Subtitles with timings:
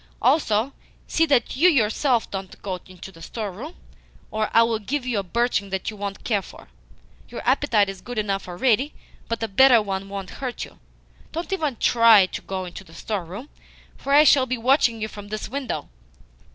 [0.19, 0.73] Also,
[1.05, 3.75] see that you yourself don't go into the storeroom,
[4.31, 6.69] or I will give you a birching that you won't care for.
[7.29, 8.95] Your appetite is good enough already,
[9.29, 10.79] but a better one won't hurt you.
[11.33, 13.49] Don't even TRY to go into the storeroom,
[13.95, 15.87] for I shall be watching you from this window."